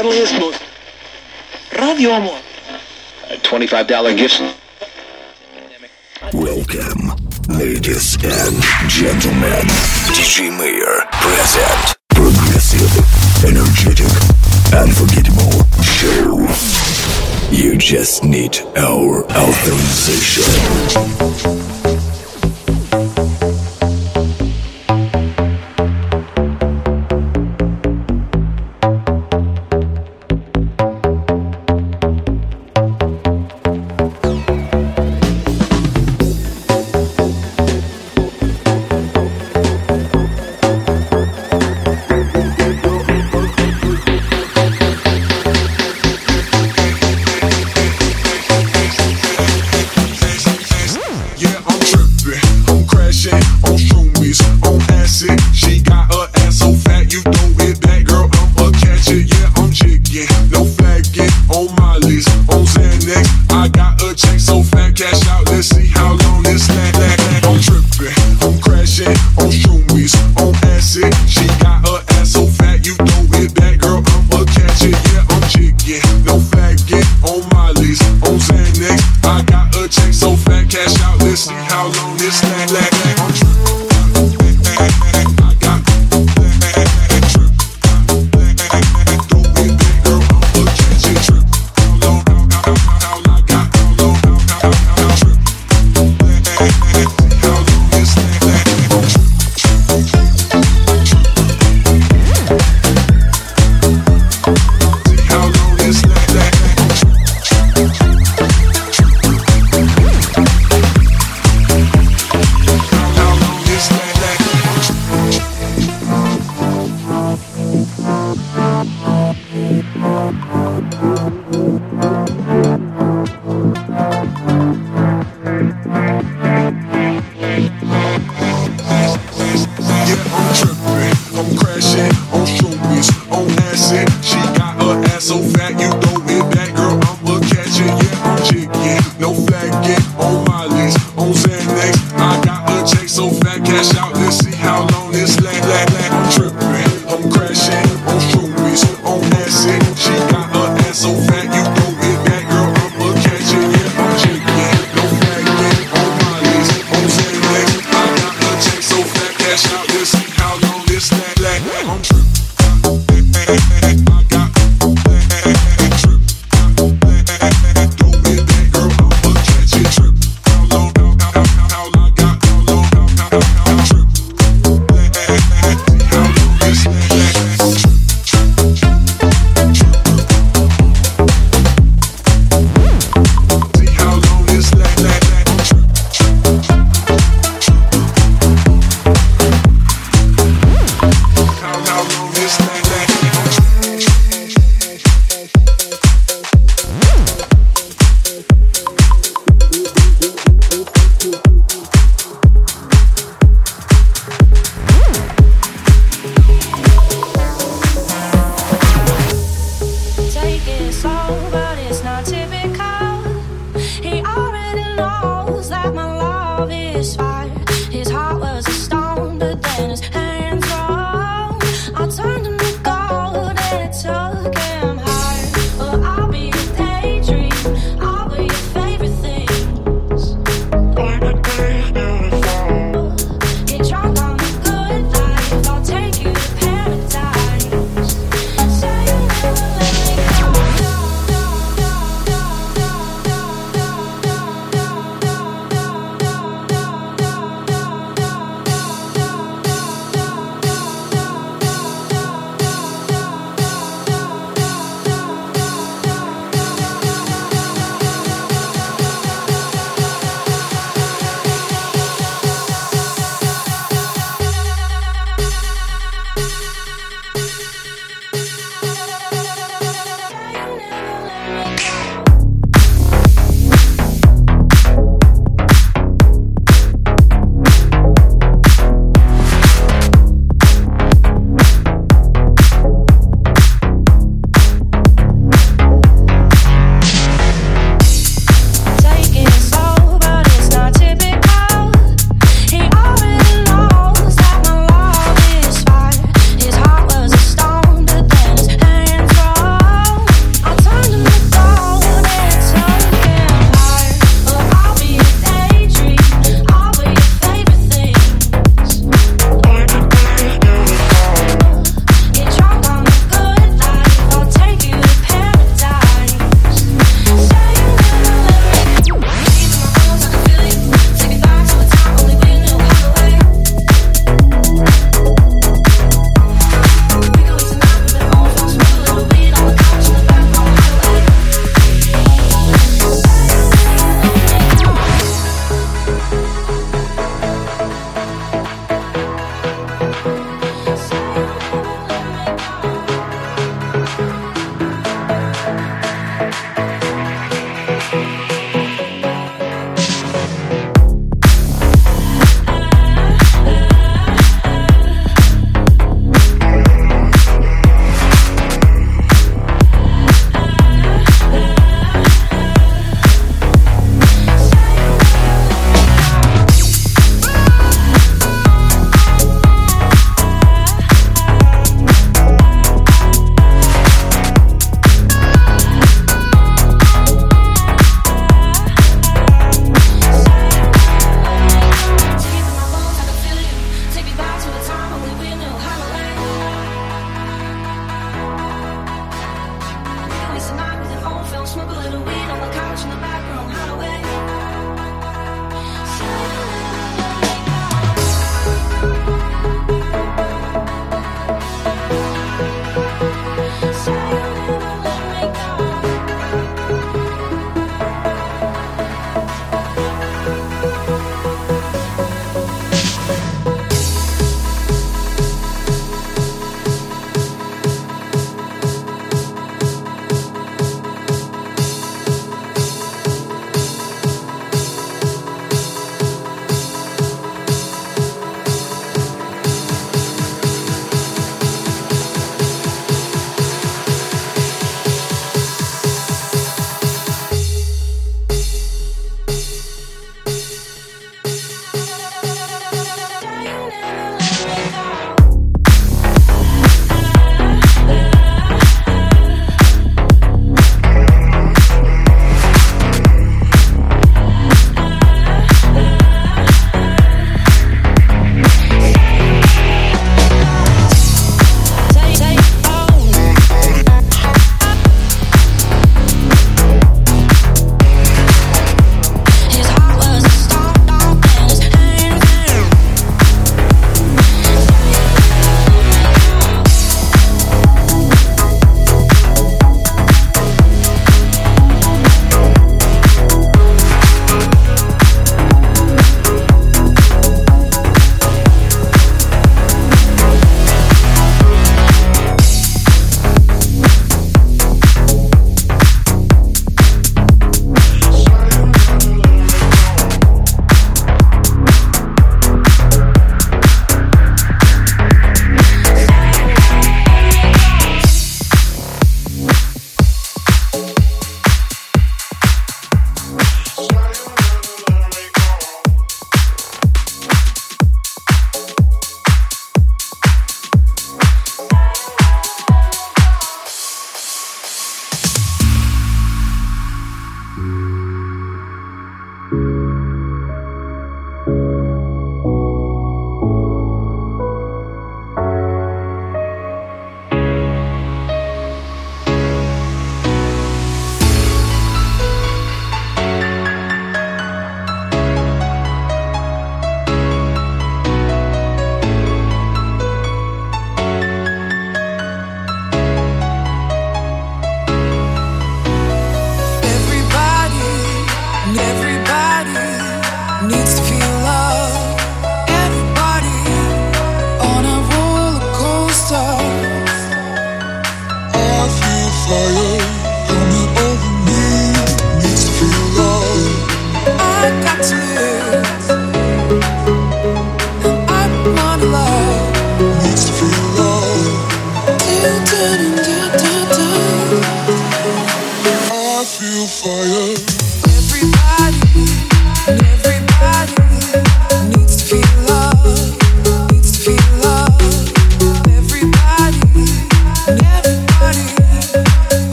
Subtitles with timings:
[0.00, 0.62] friendliest, most
[1.76, 2.38] Radio Amor.
[3.30, 4.40] A $25 gift.
[6.32, 7.16] Welcome,
[7.48, 9.66] ladies and gentlemen.
[10.14, 11.96] DJ Mayor present.
[12.10, 12.94] Progressive,
[13.44, 14.12] energetic,
[14.72, 16.46] unforgettable show.
[17.50, 20.44] You just need our authorization.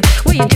[0.00, 0.08] do?
[0.24, 0.55] What you do?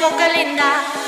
[0.00, 0.99] poco linda.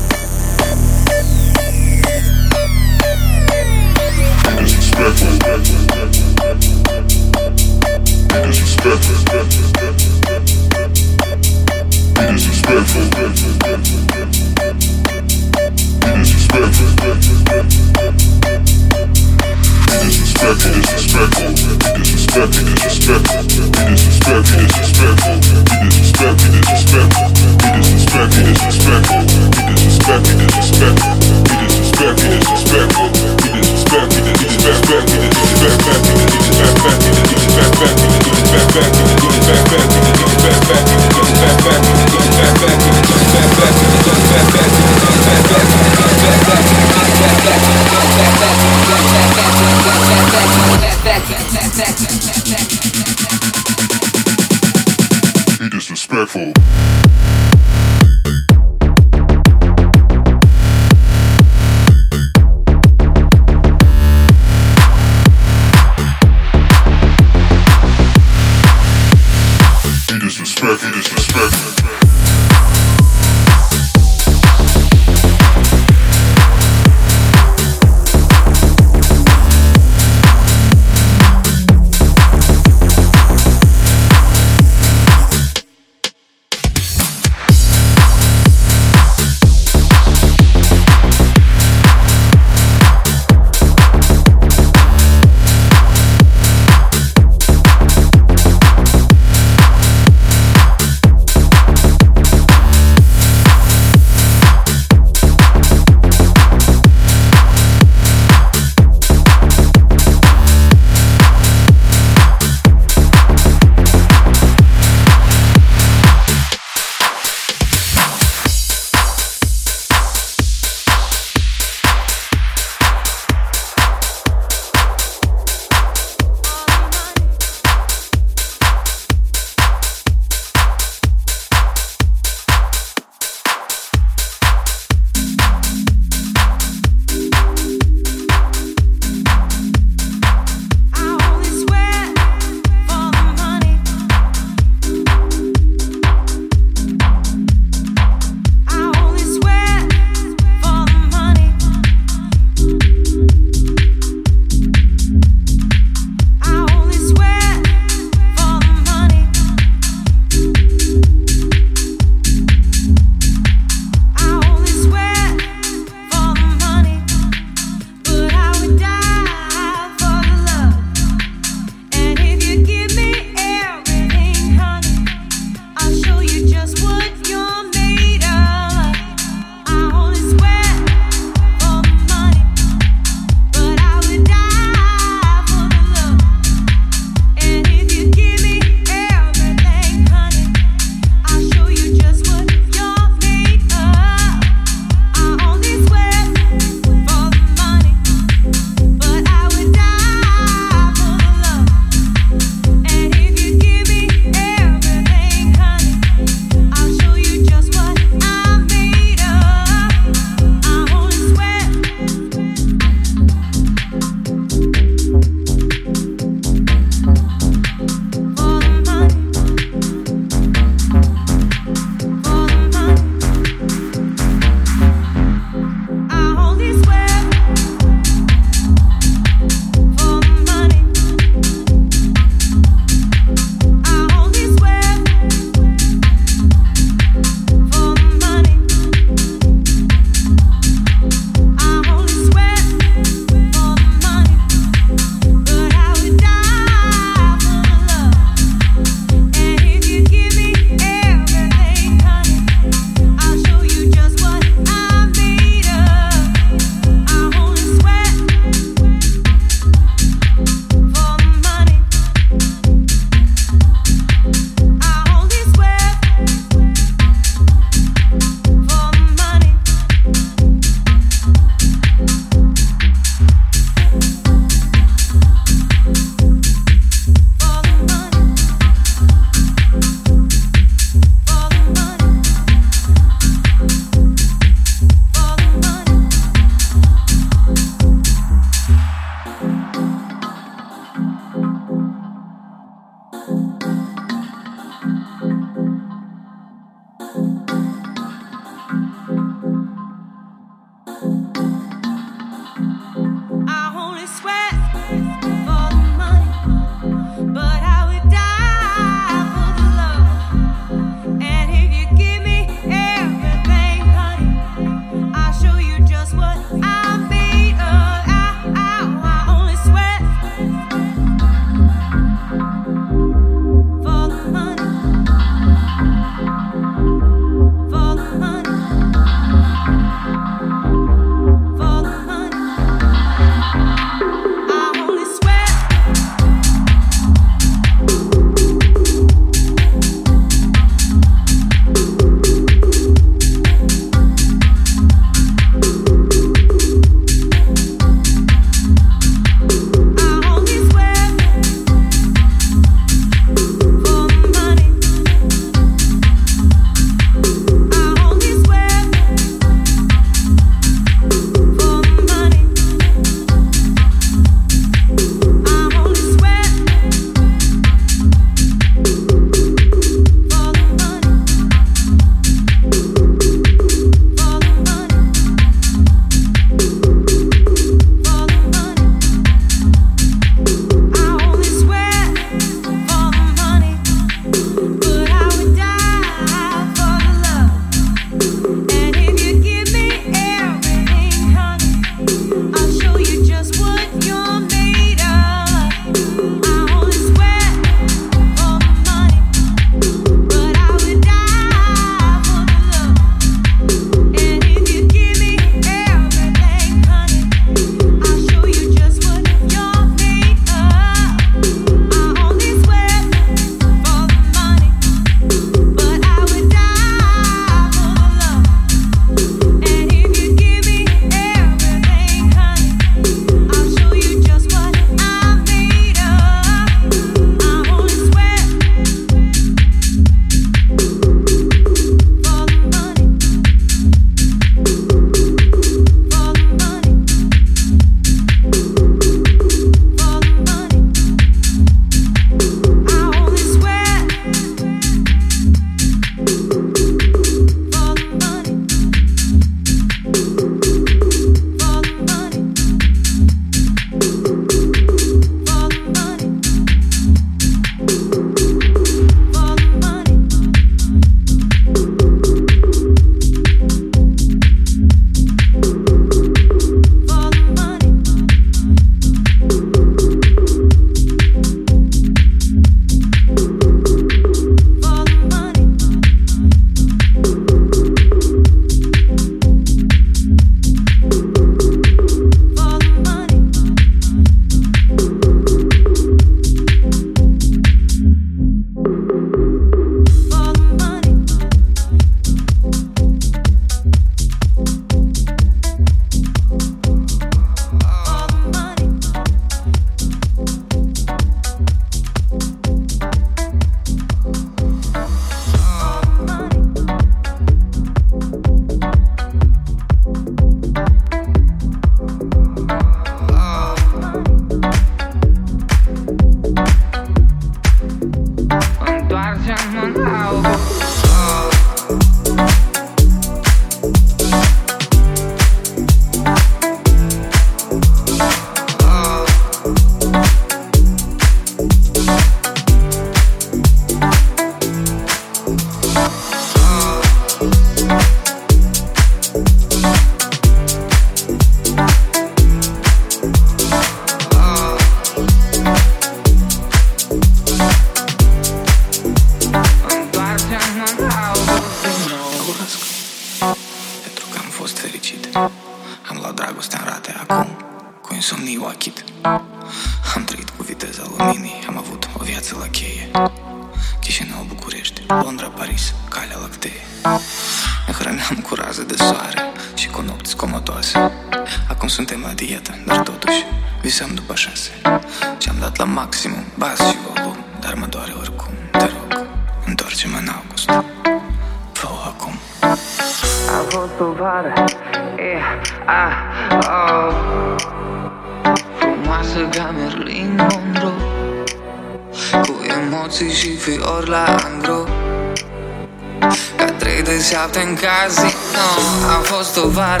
[597.46, 600.00] salta casa, casino a posto bar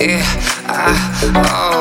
[0.00, 0.20] e
[1.52, 1.73] oh.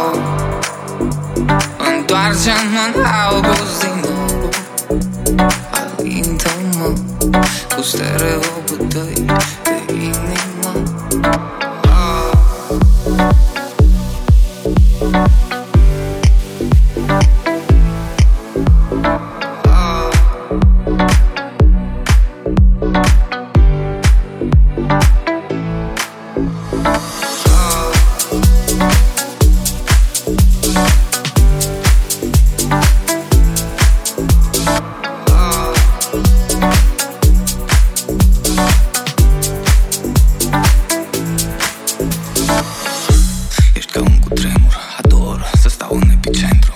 [43.94, 46.74] Ca un cutremur, ador să stau în epicentru.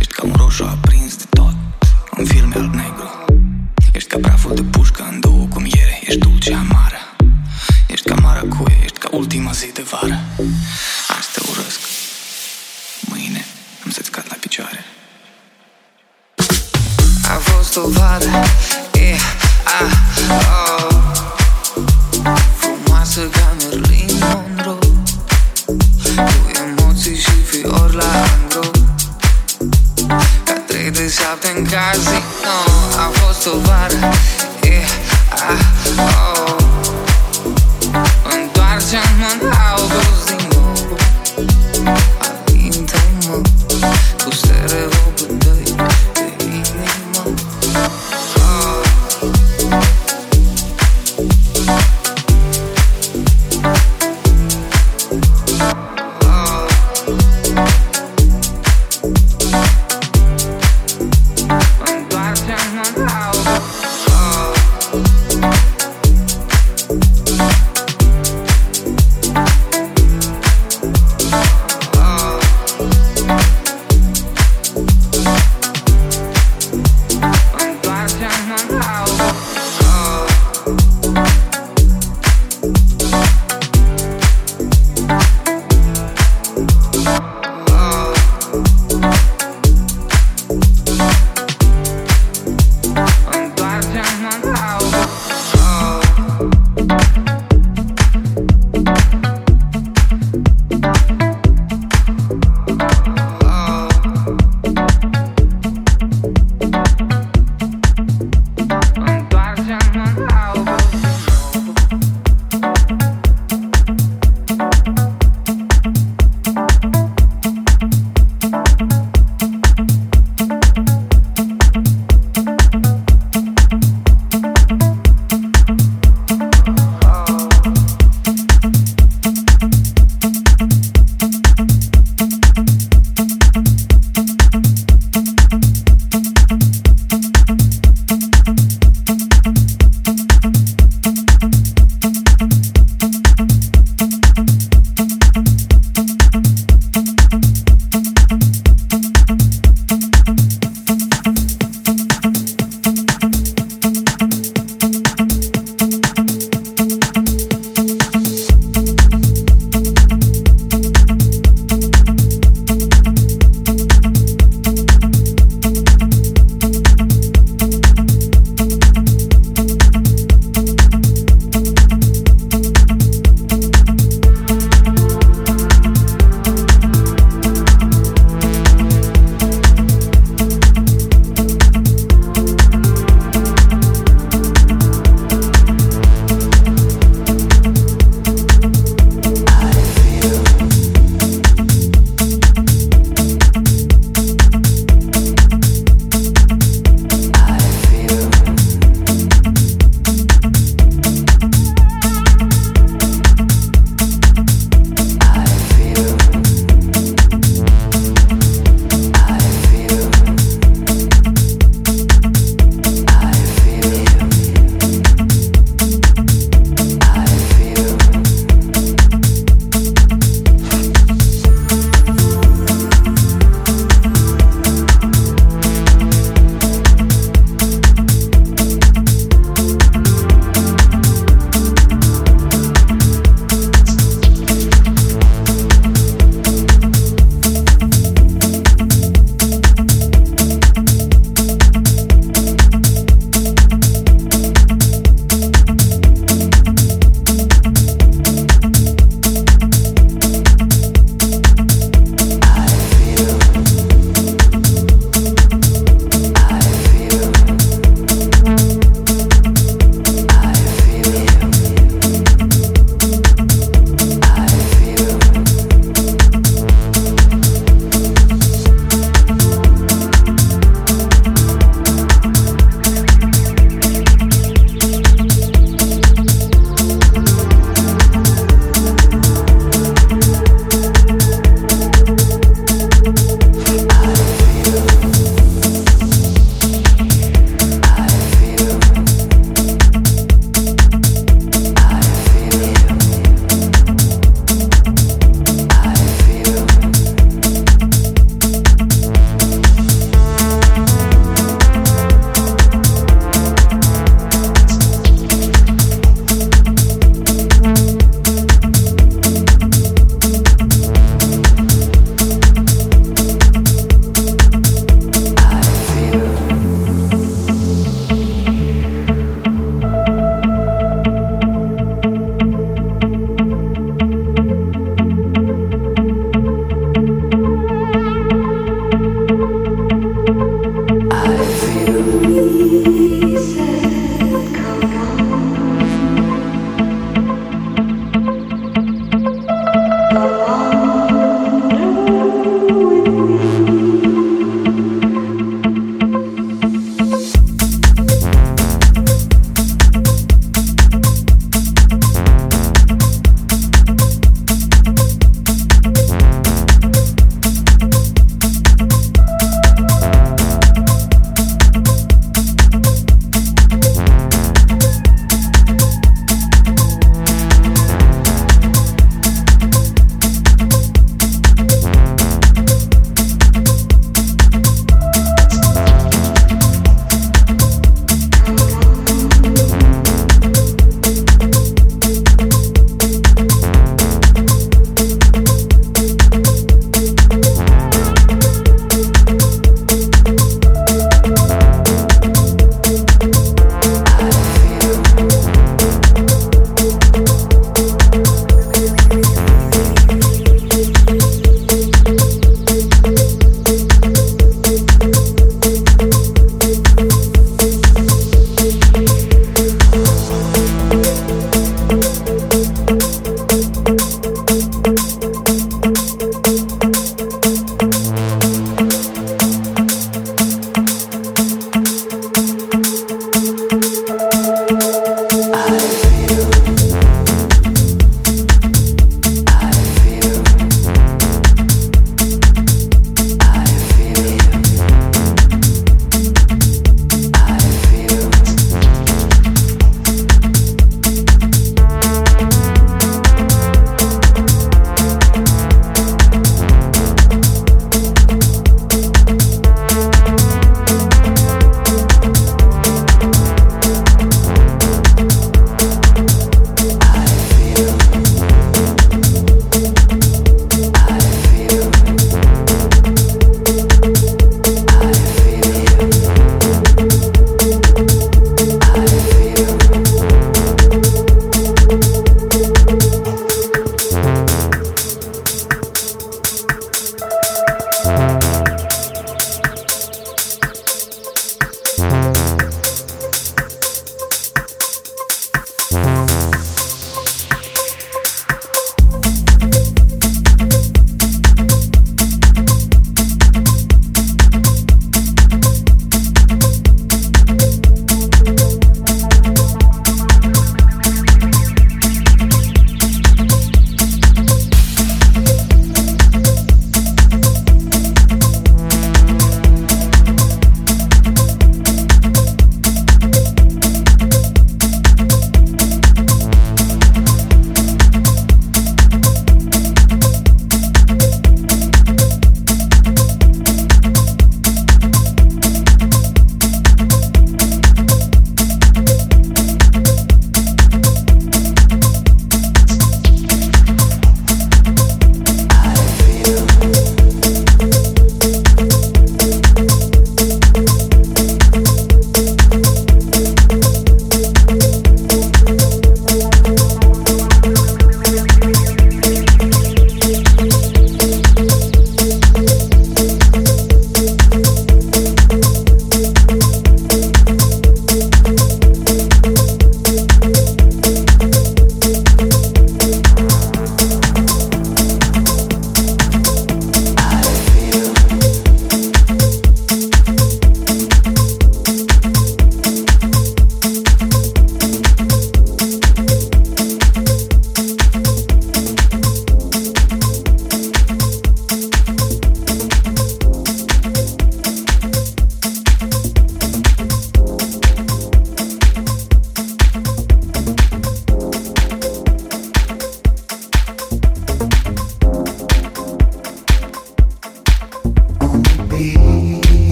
[0.00, 1.54] Ești ca un roșu aprins de tot,
[2.18, 3.19] un film alb-negru.